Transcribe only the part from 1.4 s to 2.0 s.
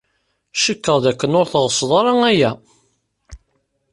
teɣsed